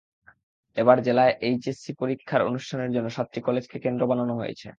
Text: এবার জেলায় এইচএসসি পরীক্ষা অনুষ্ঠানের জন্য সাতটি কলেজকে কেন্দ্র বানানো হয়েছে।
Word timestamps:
এবার 0.77 0.97
জেলায় 1.07 1.33
এইচএসসি 1.41 1.91
পরীক্ষা 2.01 2.35
অনুষ্ঠানের 2.49 2.89
জন্য 2.95 3.07
সাতটি 3.09 3.39
কলেজকে 3.47 3.77
কেন্দ্র 3.85 4.03
বানানো 4.07 4.33
হয়েছে। 4.35 4.67